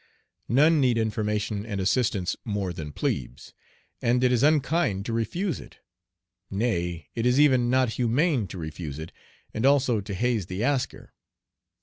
None 0.49 0.81
need 0.81 0.97
information 0.97 1.63
and 1.63 1.79
assistance 1.79 2.35
more 2.43 2.73
than 2.73 2.91
plebes, 2.91 3.53
and 4.01 4.23
it 4.23 4.31
is 4.31 4.41
unkind 4.41 5.05
to 5.05 5.13
refuse 5.13 5.59
it; 5.59 5.77
nay, 6.49 7.07
it 7.13 7.27
is 7.27 7.39
even 7.39 7.69
not 7.69 7.89
humane 7.99 8.47
to 8.47 8.57
refuse 8.57 8.97
it 8.97 9.11
and 9.53 9.63
also 9.63 10.01
to 10.01 10.13
haze 10.15 10.47
the 10.47 10.63
asker. 10.63 11.13